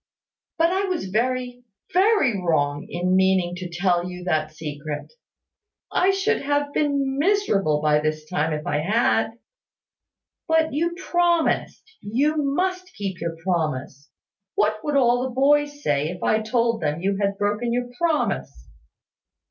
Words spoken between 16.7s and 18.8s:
them you had broken your promise?"